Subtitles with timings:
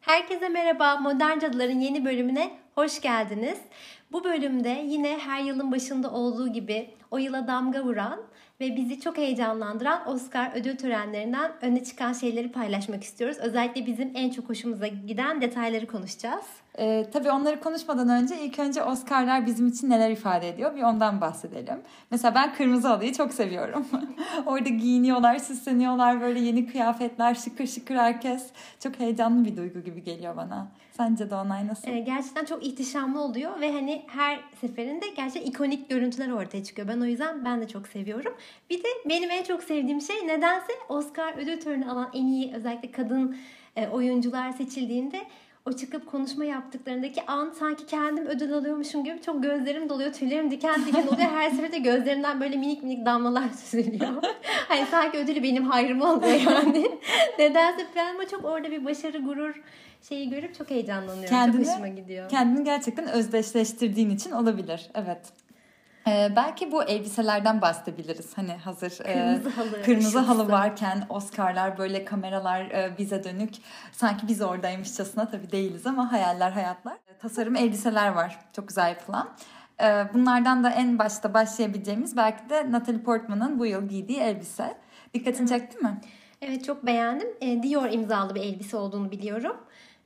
[0.00, 0.96] Herkese merhaba.
[0.96, 3.58] Modern Cadılar'ın yeni bölümüne hoş geldiniz.
[4.12, 8.20] Bu bölümde yine her yılın başında olduğu gibi o yıla damga vuran
[8.60, 13.38] ve bizi çok heyecanlandıran Oscar ödül törenlerinden öne çıkan şeyleri paylaşmak istiyoruz.
[13.38, 16.44] Özellikle bizim en çok hoşumuza giden detayları konuşacağız.
[16.78, 21.20] Ee, tabii onları konuşmadan önce ilk önce Oscar'lar bizim için neler ifade ediyor bir ondan
[21.20, 21.80] bahsedelim.
[22.10, 23.86] Mesela ben kırmızı halıyı çok seviyorum.
[24.46, 28.46] Orada giyiniyorlar, süsleniyorlar böyle yeni kıyafetler, şıkır şıkır herkes.
[28.80, 30.68] Çok heyecanlı bir duygu gibi geliyor bana.
[30.92, 31.88] Sence de onay nasıl?
[31.88, 36.88] Ee, gerçekten çok ihtişamlı oluyor ve hani her seferinde gerçekten ikonik görüntüler ortaya çıkıyor.
[36.88, 38.34] Ben o yüzden ben de çok seviyorum.
[38.70, 42.90] Bir de benim en çok sevdiğim şey nedense Oscar ödül töreni alan en iyi özellikle
[42.90, 43.36] kadın
[43.76, 45.20] e, oyuncular seçildiğinde
[45.66, 50.86] o çıkıp konuşma yaptıklarındaki an sanki kendim ödül alıyormuşum gibi çok gözlerim doluyor, tüylerim diken
[50.86, 51.30] diken oluyor.
[51.30, 54.22] Her seferinde gözlerimden böyle minik minik damlalar süzülüyor.
[54.68, 56.90] hani sanki ödülü benim hayrıma oluyor yani.
[57.38, 59.62] Nedense ben ama çok orada bir başarı, gurur
[60.08, 61.28] şeyi görüp çok heyecanlanıyorum.
[61.28, 62.28] Kendini, çok hoşuma gidiyor.
[62.28, 64.90] Kendini gerçekten özdeşleştirdiğin için olabilir.
[64.94, 65.20] Evet.
[66.06, 68.38] Ee, belki bu elbiselerden bahsedebiliriz.
[68.38, 73.54] Hani hazır kırmızı halı, e, kırmızı halı varken Oscar'lar böyle kameralar e, bize dönük.
[73.92, 76.96] Sanki biz oradaymışçasına tabii değiliz ama hayaller hayatlar.
[77.18, 78.38] Tasarım elbiseler var.
[78.56, 79.28] Çok güzel yapılan.
[79.82, 84.76] E, bunlardan da en başta başlayabileceğimiz belki de Natalie Portman'ın bu yıl giydiği elbise.
[85.14, 86.00] Dikkatini çekti mi?
[86.40, 87.28] Evet çok beğendim.
[87.40, 89.56] E, Dior imzalı bir elbise olduğunu biliyorum.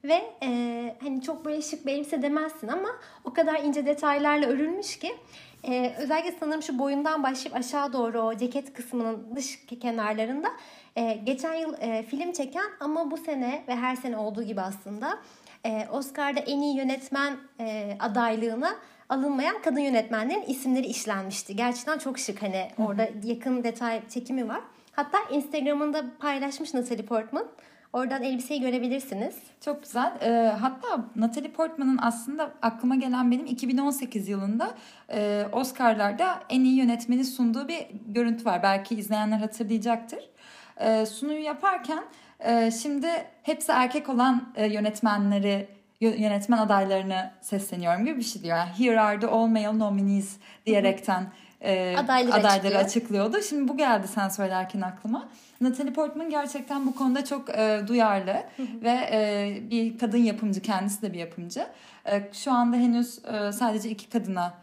[0.04, 2.88] Ve e, hani çok böyle şık bir elbise demezsin ama
[3.24, 5.16] o kadar ince detaylarla örülmüş ki
[5.64, 10.48] e, özellikle sanırım şu boyundan başlayıp aşağı doğru o ceket kısmının dış kenarlarında
[10.96, 15.18] e, geçen yıl e, film çeken ama bu sene ve her sene olduğu gibi aslında
[15.64, 18.76] e, Oscar'da en iyi yönetmen e, adaylığına
[19.08, 21.56] alınmayan kadın yönetmenlerin isimleri işlenmişti.
[21.56, 24.60] Gerçekten çok şık hani orada yakın detay çekimi var.
[24.92, 27.46] Hatta Instagram'ında paylaşmış Natalie Portman.
[27.92, 29.36] Oradan elbiseyi görebilirsiniz.
[29.64, 30.12] Çok güzel.
[30.20, 34.74] E, hatta Natalie Portman'ın aslında aklıma gelen benim 2018 yılında
[35.12, 38.62] e, Oscar'larda en iyi yönetmeni sunduğu bir görüntü var.
[38.62, 40.30] Belki izleyenler hatırlayacaktır.
[40.76, 42.04] E, sunuyu yaparken
[42.40, 43.08] e, şimdi
[43.42, 45.68] hepsi erkek olan e, yönetmenleri
[46.00, 48.56] yönetmen adaylarını sesleniyorum gibi bir şey diyor.
[48.56, 50.36] Yani, Here are the all male nominees
[50.66, 52.84] diyerekten e, adayları, adayları açıklıyor.
[52.84, 53.42] açıklıyordu.
[53.42, 55.28] Şimdi bu geldi sen söylerken aklıma.
[55.60, 61.12] Natalie Portman gerçekten bu konuda çok e, duyarlı ve e, bir kadın yapımcı kendisi de
[61.12, 61.66] bir yapımcı.
[62.06, 64.54] E, şu anda henüz e, sadece iki kadına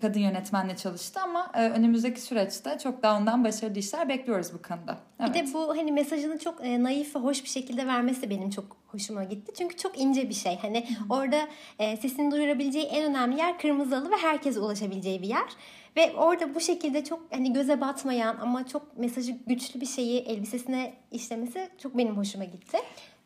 [0.00, 4.98] kadın yönetenle çalıştı ama önümüzdeki süreçte çok daha ondan başarılı işler bekliyoruz bu konuda.
[5.20, 5.34] Evet.
[5.34, 9.24] Bir de bu hani mesajını çok naif ve hoş bir şekilde vermesi benim çok hoşuma
[9.24, 9.52] gitti.
[9.58, 10.58] Çünkü çok ince bir şey.
[10.58, 11.48] Hani orada
[11.78, 15.48] sesini duyurabileceği en önemli yer kırmızı halı ve herkese ulaşabileceği bir yer.
[15.96, 20.94] Ve orada bu şekilde çok hani göze batmayan ama çok mesajı güçlü bir şeyi elbisesine
[21.10, 22.78] işlemesi çok benim hoşuma gitti.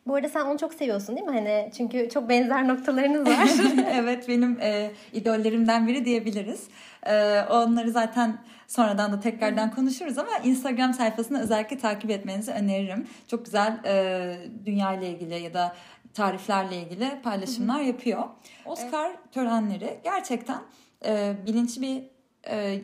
[0.07, 1.33] Bu arada sen onu çok seviyorsun değil mi?
[1.33, 3.49] Hani çünkü çok benzer noktalarınız var.
[3.93, 6.67] evet benim e, idollerimden biri diyebiliriz.
[7.03, 13.07] E, onları zaten sonradan da tekrardan konuşuruz ama Instagram sayfasını özellikle takip etmenizi öneririm.
[13.27, 14.35] Çok güzel e,
[14.65, 15.75] dünya ile ilgili ya da
[16.13, 18.23] tariflerle ilgili paylaşımlar yapıyor.
[18.65, 19.19] Oscar evet.
[19.31, 20.59] törenleri gerçekten
[21.05, 22.03] e, bilinçli bir
[22.49, 22.81] e,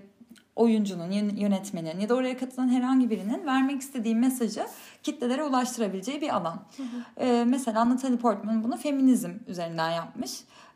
[0.56, 4.68] oyuncunun, yönetmenin ya da oraya katılan herhangi birinin vermek istediği mesajı
[5.04, 6.64] kitlelere ulaştırabileceği bir alan.
[6.78, 7.26] Hı hı.
[7.26, 10.32] Ee, mesela Natalie Portman bunu feminizm üzerinden yapmış.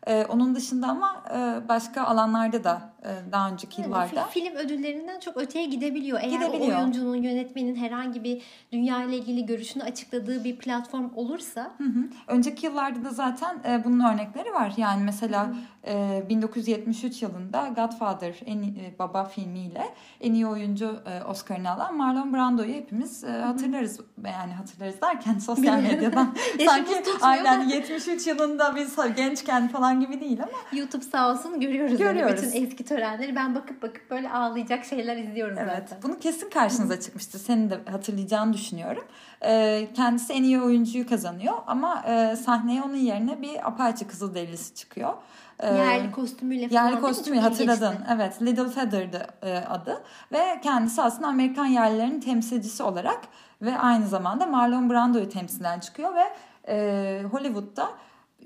[0.08, 4.16] Ee, onun dışında ama e, başka alanlarda da e, daha önceki yıllarda.
[4.16, 6.20] Yani film ödüllerinden çok öteye gidebiliyor.
[6.22, 6.78] Eğer gidebiliyor.
[6.78, 11.72] o oyuncunun, yönetmenin herhangi bir dünya ile ilgili görüşünü açıkladığı bir platform olursa.
[11.78, 12.00] Hı hı.
[12.28, 14.74] Önceki yıllarda da zaten e, bunun örnekleri var.
[14.78, 15.54] Yani mesela
[15.88, 22.34] e, 1973 yılında Godfather en e, baba filmiyle en iyi oyuncu e, Oscar'ını alan Marlon
[22.34, 24.00] Brando'yu hepimiz e, hatırlarız.
[24.26, 26.36] Yani hatırlarız derken sosyal medyadan.
[26.66, 30.80] Sanki aynen 73 yılında biz gençken falan gibi değil ama.
[30.80, 31.98] YouTube sağ olsun görüyoruz.
[31.98, 32.44] Görüyoruz.
[32.44, 35.72] Yani bütün eski törenleri ben bakıp bakıp böyle ağlayacak şeyler izliyorum evet.
[35.78, 35.98] zaten.
[36.04, 37.40] Bunu kesin karşınıza çıkmıştır.
[37.40, 39.04] Senin de hatırlayacağını düşünüyorum.
[39.46, 45.14] Ee, kendisi en iyi oyuncuyu kazanıyor ama e, sahneye onun yerine bir Apache Kızılderilisi çıkıyor.
[45.60, 47.92] Ee, yerli kostümüyle falan Yerli kostümüyle hatırladın.
[47.92, 48.06] Geçti.
[48.16, 50.04] Evet Little Feather'dı e, adı.
[50.32, 53.20] Ve kendisi aslında Amerikan yerlilerinin temsilcisi olarak
[53.62, 56.24] ve aynı zamanda Marlon Brando'yu temsilen çıkıyor ve
[56.68, 57.90] e, Hollywood'da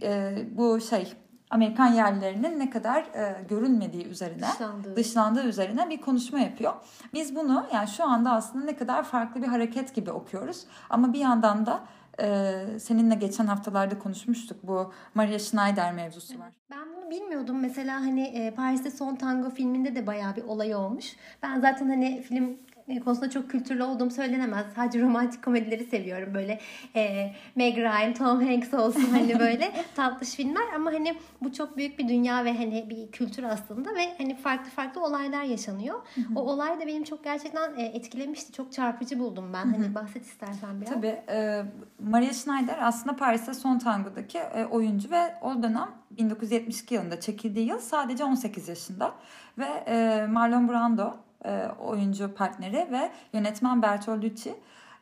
[0.02, 1.14] e, bu şey
[1.50, 4.96] Amerikan yerlilerinin ne kadar e, görünmediği üzerine, dışlandığı.
[4.96, 6.74] dışlandığı üzerine bir konuşma yapıyor.
[7.14, 10.66] Biz bunu yani şu anda aslında ne kadar farklı bir hareket gibi okuyoruz.
[10.90, 11.80] Ama bir yandan da
[12.22, 16.54] e, seninle geçen haftalarda konuşmuştuk bu Maria Schneider mevzusu var.
[16.72, 17.60] Ben bunu bilmiyordum.
[17.60, 21.16] Mesela hani e, Paris'te Son Tango filminde de bayağı bir olay olmuş.
[21.44, 22.58] Ben zaten hani film
[22.98, 24.66] konusunda çok kültürlü olduğum söylenemez.
[24.76, 26.34] Sadece romantik komedileri seviyorum.
[26.34, 26.60] Böyle
[26.96, 32.00] e, Meg Ryan, Tom Hanks olsun hani böyle tatlış filmler ama hani bu çok büyük
[32.00, 36.00] bir dünya ve hani bir kültür aslında ve hani farklı farklı olaylar yaşanıyor.
[36.36, 38.54] o olay da benim çok gerçekten e, etkilemişti.
[38.54, 39.66] Çok çarpıcı buldum ben.
[39.74, 40.94] Hani bahset istersen biraz.
[40.94, 41.22] Tabii.
[41.30, 41.64] E,
[42.00, 47.80] Maria Schneider aslında Paris'te Son Tango'daki e, oyuncu ve o dönem 1972 yılında çekildiği yıl
[47.80, 49.12] sadece 18 yaşında
[49.58, 54.56] ve e, Marlon Brando e, oyuncu partneri ve yönetmen Bertolucci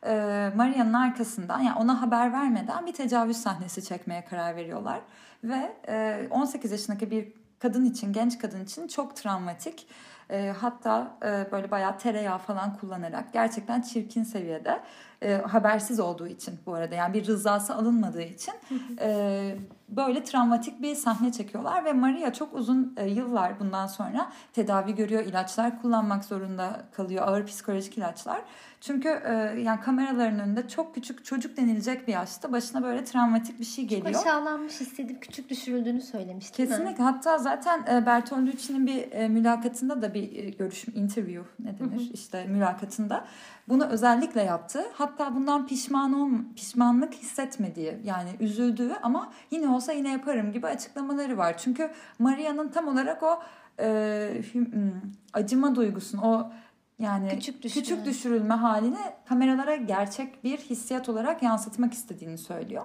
[0.06, 0.12] e,
[0.56, 5.00] Maria'nın arkasından yani ona haber vermeden bir tecavüz sahnesi çekmeye karar veriyorlar.
[5.44, 9.86] Ve e, 18 yaşındaki bir kadın için genç kadın için çok travmatik.
[10.30, 14.80] E, hatta e, böyle bayağı tereyağı falan kullanarak gerçekten çirkin seviyede
[15.22, 18.54] e, habersiz olduğu için bu arada yani bir rızası alınmadığı için
[19.00, 19.56] e,
[19.88, 25.24] böyle travmatik bir sahne çekiyorlar ve Maria çok uzun e, yıllar bundan sonra tedavi görüyor,
[25.24, 28.40] ilaçlar kullanmak zorunda kalıyor, ağır psikolojik ilaçlar.
[28.80, 33.64] Çünkü e, yani kameraların önünde çok küçük çocuk denilecek bir yaşta başına böyle travmatik bir
[33.64, 34.12] şey geliyor.
[34.12, 36.56] Çok aşağılanmış hissedip küçük düşürüldüğünü söylemişti.
[36.56, 37.04] Kesinlikle.
[37.04, 42.10] Hatta zaten e, Bertolucci'nin bir e, mülakatında da bir e, görüşüm, interview ne denir?
[42.12, 43.24] İşte mülakatında
[43.68, 44.84] bunu özellikle yaptı.
[44.92, 51.38] Hatta bundan pişman olm pişmanlık hissetmediği yani üzüldüğü ama yine olsa yine yaparım gibi açıklamaları
[51.38, 51.58] var.
[51.58, 53.42] Çünkü Maria'nın tam olarak o
[53.80, 54.92] e, hmm,
[55.32, 56.50] acıma duygusunu o
[56.98, 57.82] yani küçük, düşürme.
[57.82, 62.84] küçük düşürülme halini kameralara gerçek bir hissiyat olarak yansıtmak istediğini söylüyor.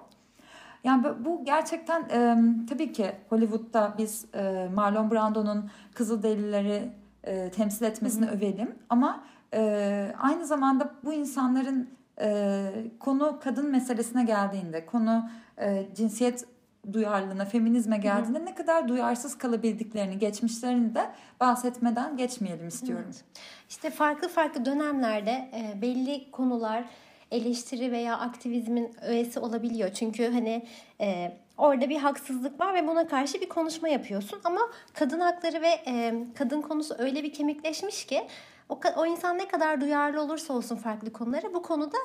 [0.84, 2.38] Yani bu gerçekten e,
[2.70, 6.90] tabii ki Hollywood'da biz e, Marlon Brando'nun Kızılderilileri
[7.24, 8.36] e, temsil etmesini hı hı.
[8.36, 9.24] övelim ama
[9.54, 11.90] e, aynı zamanda bu insanların
[12.22, 12.70] e,
[13.00, 16.46] konu kadın meselesine geldiğinde, konu e, cinsiyet
[16.94, 18.46] duyarlılığına, feminizme geldiğinde Hı.
[18.46, 23.06] ne kadar duyarsız kalabildiklerini, geçmişlerini de bahsetmeden geçmeyelim istiyorum.
[23.08, 23.24] Evet.
[23.70, 26.84] İşte farklı farklı dönemlerde e, belli konular
[27.32, 29.90] eleştiri veya aktivizmin öğesi olabiliyor.
[29.94, 30.66] Çünkü hani
[31.02, 34.40] e, orada bir haksızlık var ve buna karşı bir konuşma yapıyorsun.
[34.44, 34.62] Ama
[34.94, 38.28] kadın hakları ve e, kadın konusu öyle bir kemikleşmiş ki
[38.74, 41.98] o, o insan ne kadar duyarlı olursa olsun farklı konulara bu konuda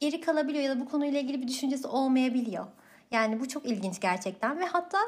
[0.00, 2.66] geri kalabiliyor ya da bu konuyla ilgili bir düşüncesi olmayabiliyor.
[3.10, 4.98] Yani bu çok ilginç gerçekten ve hatta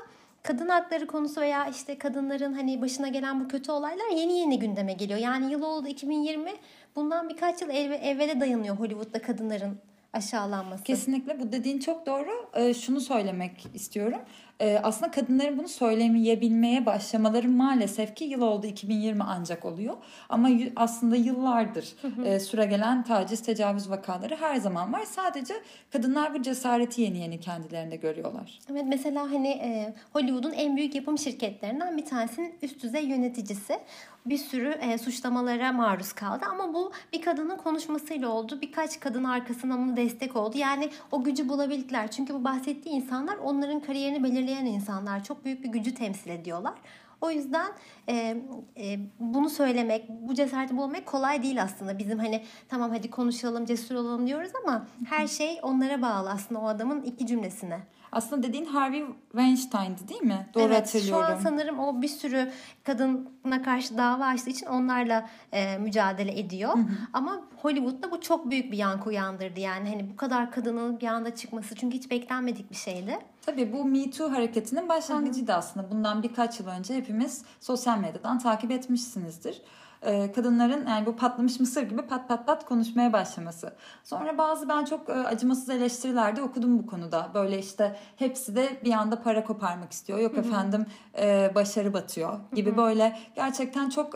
[0.43, 4.93] kadın hakları konusu veya işte kadınların hani başına gelen bu kötü olaylar yeni yeni gündeme
[4.93, 5.19] geliyor.
[5.19, 6.53] Yani yıl oldu 2020
[6.97, 9.79] bundan birkaç yıl evvele dayanıyor Hollywood'da kadınların
[10.13, 10.85] aşağılanması.
[10.85, 12.51] Kesinlikle bu dediğin çok doğru.
[12.55, 14.21] Ee, şunu söylemek istiyorum.
[14.61, 19.97] Ee, aslında kadınların bunu söylemeyebilmeye başlamaları maalesef ki yıl oldu 2020 ancak oluyor.
[20.29, 25.05] Ama aslında yıllardır e, süre gelen taciz, tecavüz vakaları her zaman var.
[25.05, 25.55] Sadece
[25.93, 28.59] kadınlar bu cesareti yeni yeni kendilerinde görüyorlar.
[28.71, 33.79] Evet mesela hani e, Hollywood'un en büyük yapım şirketlerinden bir tanesinin üst düzey yöneticisi
[34.27, 36.45] bir sürü e, suçlamalara maruz kaldı.
[36.51, 38.59] Ama bu bir kadının konuşmasıyla oldu.
[38.63, 40.59] Birkaç kadın arkasından ona destek oldu.
[40.59, 42.11] Yani o gücü bulabildiler.
[42.11, 45.25] Çünkü bu bahsettiği insanlar onların kariyerini belirleyen insanlar.
[45.25, 46.75] Çok büyük bir gücü temsil ediyorlar.
[47.21, 47.73] O yüzden
[48.09, 48.37] e,
[48.77, 51.99] e, bunu söylemek, bu cesareti bulmak kolay değil aslında.
[51.99, 56.67] Bizim hani tamam hadi konuşalım, cesur olalım diyoruz ama her şey onlara bağlı aslında o
[56.67, 57.81] adamın iki cümlesine.
[58.13, 60.47] Aslında dediğin Harvey Weinstein'di değil mi?
[60.55, 61.27] Doğru evet, hatırlıyorum.
[61.27, 62.51] Şu an sanırım o bir sürü
[62.85, 66.75] kadına karşı dava açtığı için onlarla e, mücadele ediyor.
[66.75, 66.87] Hı hı.
[67.13, 69.61] Ama Hollywood'da bu çok büyük bir yankı uyandırdı.
[69.61, 73.19] Yani hani bu kadar kadının bir anda çıkması çünkü hiç beklenmedik bir şeydi.
[73.47, 75.59] Tabii bu Me Too hareketinin başlangıcıydı hı hı.
[75.59, 75.91] aslında.
[75.91, 79.63] Bundan birkaç yıl önce hepimiz sosyal medyadan takip etmişsinizdir.
[80.03, 83.73] E, kadınların yani bu patlamış mısır gibi pat pat pat konuşmaya başlaması.
[84.05, 87.31] Sonra bazı ben çok e, acımasız eleştirilerde okudum bu konuda.
[87.35, 90.19] Böyle işte hepsi de bir anda para koparmak istiyor.
[90.19, 90.87] Yok efendim
[91.19, 94.13] e, başarı batıyor gibi böyle gerçekten çok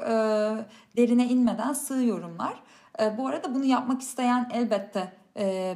[0.97, 2.63] derine inmeden sığ yorumlar.
[3.19, 5.13] Bu arada bunu yapmak isteyen elbette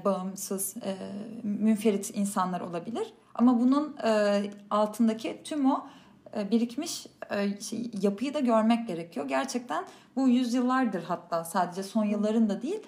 [0.04, 0.76] bağımsız,
[1.42, 3.12] münferit insanlar olabilir.
[3.34, 3.96] Ama bunun
[4.70, 5.86] altındaki tüm o
[6.50, 7.06] birikmiş
[7.60, 9.28] şey, yapıyı da görmek gerekiyor.
[9.28, 9.84] Gerçekten
[10.16, 12.80] bu yüzyıllardır hatta sadece son yılların da değil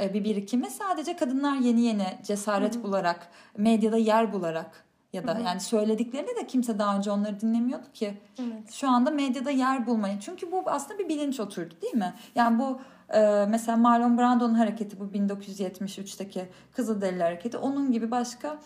[0.00, 0.70] e, bir birikimi.
[0.70, 2.82] Sadece kadınlar yeni yeni cesaret Hı-hı.
[2.82, 5.42] bularak, medyada yer bularak ya da Hı-hı.
[5.42, 8.18] yani söylediklerini de kimse daha önce onları dinlemiyordu ki.
[8.38, 8.72] Evet.
[8.72, 10.20] Şu anda medyada yer bulmayı.
[10.20, 12.14] Çünkü bu aslında bir bilinç oturdu değil mi?
[12.34, 12.80] Yani bu
[13.14, 17.56] e, mesela Marlon Brando'nun hareketi bu 1973'teki Kızılderili hareketi.
[17.56, 18.58] Onun gibi başka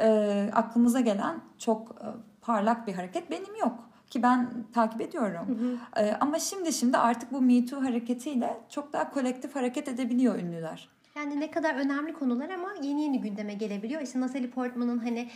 [0.00, 2.06] e, aklımıza gelen çok e,
[2.40, 5.46] parlak bir hareket benim yok ki ben takip ediyorum.
[5.48, 6.04] Hı hı.
[6.04, 10.88] Ee, ama şimdi şimdi artık bu Me Too hareketiyle çok daha kolektif hareket edebiliyor ünlüler.
[11.16, 14.02] Yani ne kadar önemli konular ama yeni yeni gündeme gelebiliyor.
[14.02, 15.28] İşte Natalie Portman'ın hani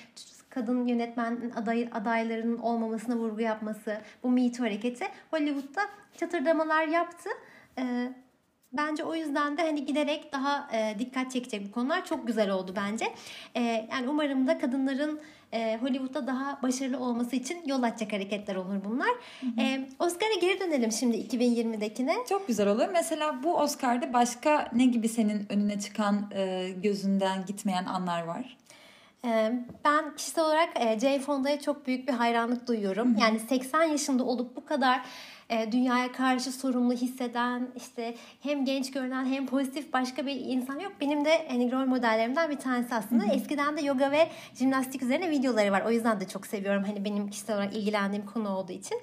[0.51, 5.81] kadın yönetmen aday, adaylarının olmamasına vurgu yapması, bu Me Too hareketi Hollywood'da
[6.17, 7.29] çatırdamalar yaptı.
[7.79, 8.13] Ee,
[8.73, 12.73] Bence o yüzden de hani giderek daha e, dikkat çekecek bu konular çok güzel oldu
[12.77, 13.05] bence.
[13.55, 15.21] E, yani umarım da kadınların
[15.53, 19.11] e, Hollywood'da daha başarılı olması için yol açacak hareketler olur bunlar.
[19.59, 22.15] E, Oscar'a geri dönelim şimdi 2020'dekine.
[22.29, 22.87] Çok güzel olur.
[22.93, 28.57] Mesela bu Oscar'da başka ne gibi senin önüne çıkan e, gözünden gitmeyen anlar var?
[29.25, 29.53] E,
[29.85, 33.17] ben kişisel olarak e, Jane Fonda'ya çok büyük bir hayranlık duyuyorum.
[33.21, 35.01] Yani 80 yaşında olup bu kadar
[35.51, 40.93] e, dünyaya karşı sorumlu hisseden işte hem genç görünen hem pozitif başka bir insan yok.
[41.01, 43.25] Benim de hani rol modellerimden bir tanesi aslında.
[43.35, 45.83] Eskiden de yoga ve jimnastik üzerine videoları var.
[45.87, 46.85] O yüzden de çok seviyorum.
[46.87, 49.01] Hani benim kişisel olarak ilgilendiğim konu olduğu için.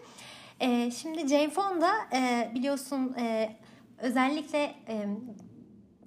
[0.59, 1.91] E, şimdi Jane Fonda
[2.55, 3.15] biliyorsun
[3.97, 4.75] özellikle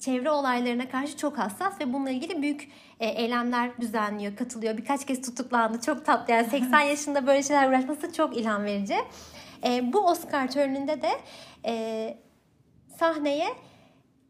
[0.01, 2.69] çevre olaylarına karşı çok hassas ve bununla ilgili büyük
[3.01, 4.77] e, eylemler düzenliyor, katılıyor.
[4.77, 5.81] Birkaç kez tutuklandı.
[5.81, 8.97] Çok tatlı yani 80 yaşında böyle şeyler uğraşması çok ilham verici.
[9.65, 11.11] E, bu Oscar töreninde de
[11.65, 12.17] e,
[12.99, 13.49] sahneye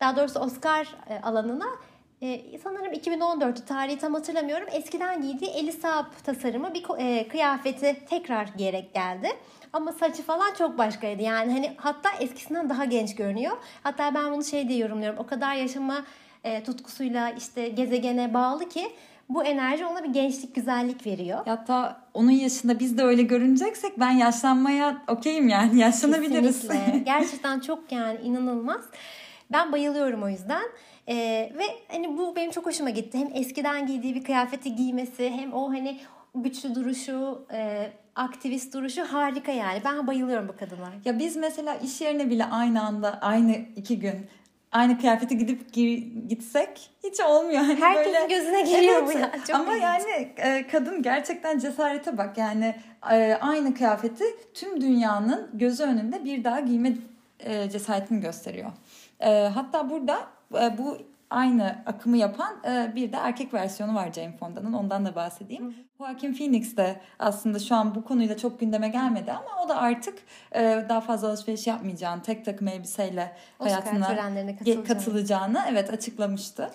[0.00, 1.66] daha doğrusu Oscar e, alanına
[2.22, 4.66] e, sanırım 2014'tü tarihi tam hatırlamıyorum.
[4.72, 9.28] Eskiden giydiği Elisa tasarımı bir e, kıyafeti tekrar giyerek geldi.
[9.72, 11.22] Ama saçı falan çok başkaydı.
[11.22, 13.56] Yani hani hatta eskisinden daha genç görünüyor.
[13.82, 15.18] Hatta ben bunu şey diye yorumluyorum.
[15.18, 16.04] O kadar yaşama
[16.44, 18.90] e, tutkusuyla işte gezegene bağlı ki
[19.28, 21.38] bu enerji ona bir gençlik, güzellik veriyor.
[21.44, 26.68] Hatta onun yaşında biz de öyle görüneceksek ben yaşlanmaya okeyim yani yaşlanabiliriz.
[26.68, 26.98] Kesinlikle.
[26.98, 28.80] Gerçekten çok yani inanılmaz.
[29.52, 30.62] Ben bayılıyorum o yüzden.
[31.08, 31.14] Ee,
[31.58, 33.18] ve hani bu benim çok hoşuma gitti.
[33.18, 36.00] Hem eskiden giydiği bir kıyafeti giymesi hem o hani
[36.34, 39.80] güçlü duruşu, e, aktivist duruşu harika yani.
[39.84, 40.92] Ben bayılıyorum bu kadına.
[41.04, 44.26] Ya biz mesela iş yerine bile aynı anda aynı iki gün
[44.72, 45.74] aynı kıyafeti gidip
[46.28, 47.60] gitsek hiç olmuyor.
[47.60, 48.34] Hani Herkesin böyle...
[48.34, 49.32] gözüne geliyor evet, bu ya.
[49.46, 49.82] Çok Ama ilginç.
[49.82, 52.74] yani e, kadın gerçekten cesarete bak yani
[53.10, 54.24] e, aynı kıyafeti
[54.54, 56.92] tüm dünyanın gözü önünde bir daha giyme
[57.40, 58.70] e, cesaretini gösteriyor.
[59.54, 60.26] Hatta burada
[60.78, 60.98] bu
[61.30, 64.72] aynı akımı yapan e, bir de erkek versiyonu var Jane Fonda'nın.
[64.72, 65.66] Ondan da bahsedeyim.
[65.66, 65.72] Hı.
[65.98, 70.18] Joaquin Phoenix de aslında şu an bu konuyla çok gündeme gelmedi ama o da artık
[70.52, 74.06] e, daha fazla alışveriş yapmayacağını, tek takım elbiseyle Oscar hayatına
[74.84, 76.70] katılacağını evet açıklamıştı.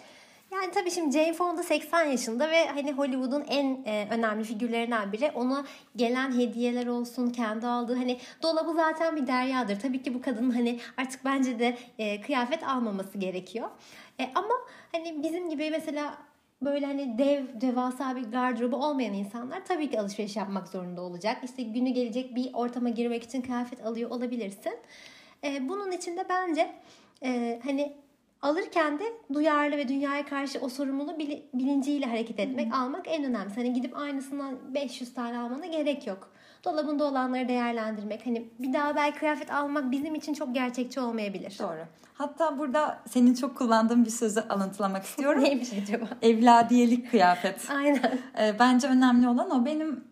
[0.54, 5.32] Yani tabii şimdi Jane Fonda 80 yaşında ve hani Hollywood'un en e, önemli figürlerinden biri.
[5.36, 9.80] Ona gelen hediyeler olsun, kendi aldığı hani dolabı zaten bir deryadır.
[9.80, 13.70] Tabii ki bu kadının hani artık bence de e, kıyafet almaması gerekiyor.
[14.20, 14.54] E, ama
[14.92, 16.18] hani bizim gibi mesela
[16.62, 21.38] böyle hani dev devasa bir gardırobu olmayan insanlar tabii ki alışveriş yapmak zorunda olacak.
[21.44, 24.74] İşte günü gelecek bir ortama girmek için kıyafet alıyor olabilirsin.
[25.44, 26.72] E, bunun için de bence
[27.24, 28.03] e, hani
[28.44, 31.20] alırken de duyarlı ve dünyaya karşı o sorumluluğu
[31.54, 32.74] bilinciyle hareket etmek, hmm.
[32.74, 33.56] almak en önemlisi.
[33.56, 36.30] Hani gidip aynısından 500 tane almana gerek yok.
[36.66, 38.26] Dolabında olanları değerlendirmek.
[38.26, 41.58] Hani bir daha belki kıyafet almak bizim için çok gerçekçi olmayabilir.
[41.60, 41.86] Doğru.
[42.14, 45.44] Hatta burada senin çok kullandığın bir sözü alıntılamak istiyorum.
[45.44, 46.06] Neymiş acaba?
[46.22, 47.70] Evladiyelik kıyafet.
[47.70, 48.20] Aynen.
[48.40, 49.66] Ee, bence önemli olan o.
[49.66, 50.04] Benim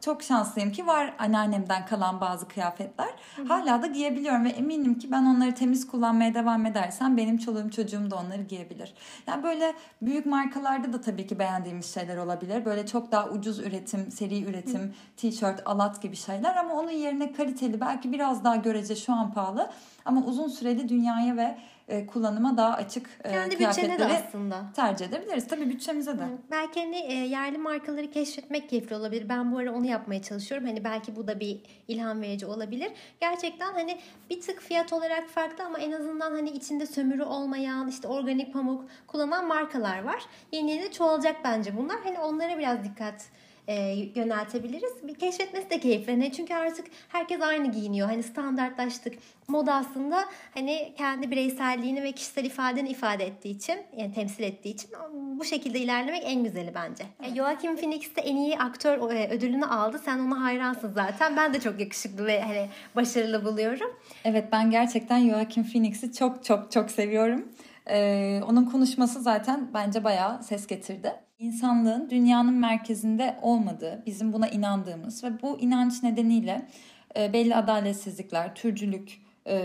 [0.00, 3.08] çok şanslıyım ki var anneannemden kalan bazı kıyafetler.
[3.36, 3.46] Hı-hı.
[3.46, 8.10] Hala da giyebiliyorum ve eminim ki ben onları temiz kullanmaya devam edersem benim çoluğum çocuğum
[8.10, 8.94] da onları giyebilir.
[9.26, 12.64] Yani böyle büyük markalarda da tabii ki beğendiğimiz şeyler olabilir.
[12.64, 14.92] Böyle çok daha ucuz üretim, seri üretim, Hı-hı.
[15.16, 19.70] tişört, alat gibi şeyler ama onun yerine kaliteli belki biraz daha görece şu an pahalı
[20.04, 21.58] ama uzun süreli dünyaya ve
[21.90, 24.64] e, kullanıma daha açık e, Kendi kıyafetleri aslında.
[24.76, 25.48] tercih edebiliriz.
[25.48, 26.22] Tabii bütçemize de.
[26.50, 29.28] Belki hani e, yerli markaları keşfetmek keyifli olabilir.
[29.28, 30.66] Ben bu ara onu yapmaya çalışıyorum.
[30.66, 32.92] Hani belki bu da bir ilham verici olabilir.
[33.20, 33.98] Gerçekten hani
[34.30, 38.84] bir tık fiyat olarak farklı ama en azından hani içinde sömürü olmayan işte organik pamuk
[39.06, 40.22] kullanan markalar var.
[40.52, 41.96] Yeni yeni çoğalacak bence bunlar.
[42.04, 43.24] Hani onlara biraz dikkat
[43.70, 44.92] e, yöneltebiliriz.
[45.08, 46.20] Bir keşfetmesi de keyifli.
[46.20, 46.32] Ne?
[46.32, 48.08] Çünkü artık herkes aynı giyiniyor.
[48.08, 49.14] Hani standartlaştık.
[49.48, 50.24] Moda aslında
[50.54, 55.78] hani kendi bireyselliğini ve kişisel ifadeni ifade ettiği için, yani temsil ettiği için bu şekilde
[55.78, 57.04] ilerlemek en güzeli bence.
[57.04, 57.36] E, evet.
[57.36, 60.00] Joaquin Phoenix de en iyi aktör e, ödülünü aldı.
[60.04, 61.36] Sen ona hayransın zaten.
[61.36, 63.96] Ben de çok yakışıklı ve hani başarılı buluyorum.
[64.24, 67.48] Evet ben gerçekten Joaquin Phoenix'i çok çok çok seviyorum.
[67.90, 71.12] Ee, onun konuşması zaten bence bayağı ses getirdi.
[71.40, 76.68] İnsanlığın dünyanın merkezinde olmadığı, bizim buna inandığımız ve bu inanç nedeniyle
[77.16, 79.56] e, belli adaletsizlikler, türcülük e,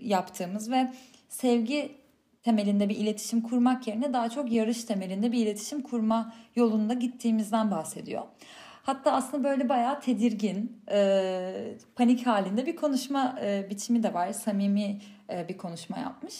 [0.00, 0.92] yaptığımız ve
[1.28, 1.92] sevgi
[2.42, 8.22] temelinde bir iletişim kurmak yerine daha çok yarış temelinde bir iletişim kurma yolunda gittiğimizden bahsediyor.
[8.82, 13.38] Hatta aslında böyle bayağı tedirgin, e, panik halinde bir konuşma
[13.70, 14.32] biçimi de var.
[14.32, 14.98] Samimi
[15.48, 16.34] bir konuşma yapmış.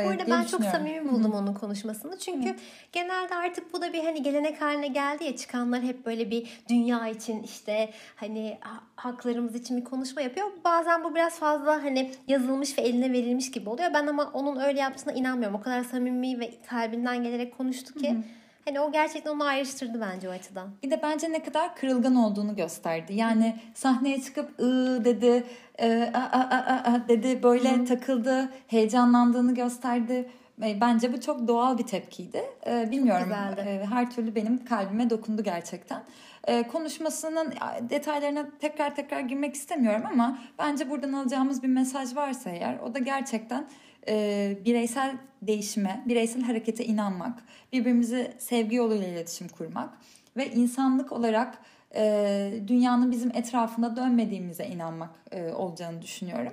[0.00, 2.18] E, Burada diye ben çok samimi buldum onun konuşmasını.
[2.18, 2.56] Çünkü
[2.92, 7.08] genelde artık bu da bir hani gelenek haline geldi ya çıkanlar hep böyle bir dünya
[7.08, 10.46] için işte hani ha- haklarımız için bir konuşma yapıyor.
[10.64, 13.90] Bazen bu biraz fazla hani yazılmış ve eline verilmiş gibi oluyor.
[13.94, 15.56] Ben ama onun öyle yaptığına inanmıyorum.
[15.56, 18.16] O kadar samimi ve kalbinden gelerek konuştu ki
[18.64, 20.68] hani o gerçekten onu ayrıştırdı bence o açıdan.
[20.82, 23.14] Bir de bence ne kadar kırılgan olduğunu gösterdi.
[23.14, 25.44] Yani sahneye çıkıp ı dedi,
[25.78, 30.30] e, a, a, a, a, a dedi, böyle takıldı, heyecanlandığını gösterdi.
[30.80, 32.42] Bence bu çok doğal bir tepkiydi.
[32.66, 33.32] E, Bilmiyorum.
[33.32, 36.02] e, Her türlü benim kalbime dokundu gerçekten.
[36.44, 42.78] E, Konuşmasının detaylarına tekrar tekrar girmek istemiyorum ama bence buradan alacağımız bir mesaj varsa eğer
[42.78, 43.64] o da gerçekten
[44.08, 47.42] e, bireysel değişime, bireysel harekete inanmak,
[47.72, 49.98] birbirimizi sevgi yoluyla iletişim kurmak
[50.36, 51.58] ve insanlık olarak
[51.94, 56.52] e, dünyanın bizim etrafında dönmediğimize inanmak e, olacağını düşünüyorum.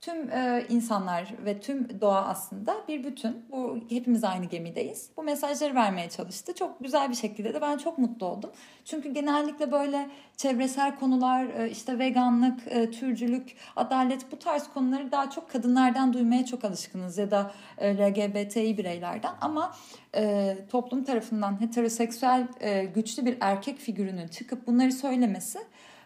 [0.00, 3.44] Tüm e, insanlar ve tüm doğa aslında bir bütün.
[3.50, 5.10] Bu hepimiz aynı gemideyiz.
[5.16, 6.54] Bu mesajları vermeye çalıştı.
[6.54, 8.50] Çok güzel bir şekilde de ben çok mutlu oldum.
[8.84, 15.30] Çünkü genellikle böyle çevresel konular, e, işte veganlık, e, türcülük, adalet bu tarz konuları daha
[15.30, 19.32] çok kadınlardan duymaya çok alışkınız ya da e, LGBTİ bireylerden.
[19.40, 19.74] Ama
[20.14, 25.58] e, toplum tarafından heteroseksüel e, güçlü bir erkek figürünün çıkıp bunları söylemesi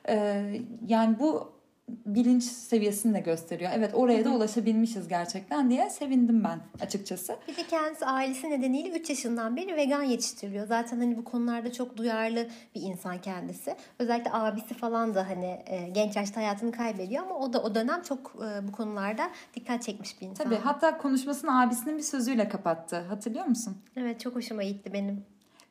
[0.09, 0.45] e,
[0.87, 1.53] yani bu
[1.89, 3.71] bilinç seviyesini de gösteriyor.
[3.75, 7.37] Evet oraya da ulaşabilmişiz gerçekten diye sevindim ben açıkçası.
[7.49, 10.67] Bir de kendisi ailesi nedeniyle 3 yaşından beri vegan yetiştiriliyor.
[10.67, 13.77] Zaten hani bu konularda çok duyarlı bir insan kendisi.
[13.99, 18.03] Özellikle abisi falan da hani e, genç yaşta hayatını kaybediyor ama o da o dönem
[18.03, 20.45] çok e, bu konularda dikkat çekmiş bir insan.
[20.45, 23.01] Tabii hatta konuşmasını abisinin bir sözüyle kapattı.
[23.01, 23.77] Hatırlıyor musun?
[23.97, 25.25] Evet çok hoşuma gitti benim.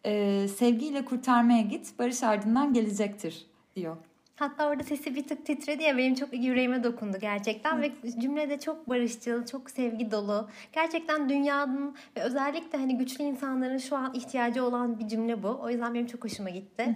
[0.05, 3.97] Ee, sevgiyle kurtarmaya git, barış ardından gelecektir diyor.
[4.41, 8.89] Hatta orada sesi bir tık titredi ya benim çok yüreğime dokundu gerçekten ve cümlede çok
[8.89, 10.49] barışçıl, çok sevgi dolu.
[10.73, 15.59] Gerçekten dünyanın ve özellikle hani güçlü insanların şu an ihtiyacı olan bir cümle bu.
[15.61, 16.95] O yüzden benim çok hoşuma gitti.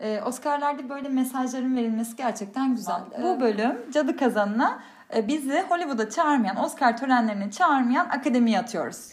[0.00, 3.00] Ee, Oscar'larda böyle mesajların verilmesi gerçekten güzel.
[3.22, 4.82] Bu bölüm Cadı Kazanı'na
[5.16, 9.12] e, bizi Hollywood'a çağırmayan, Oscar törenlerine çağırmayan akademiye atıyoruz.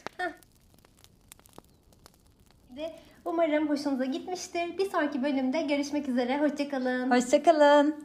[2.75, 4.77] Ve Umarım hoşunuza gitmiştir.
[4.77, 6.39] Bir sonraki bölümde görüşmek üzere.
[6.41, 7.11] Hoşçakalın.
[7.11, 7.95] Hoşçakalın.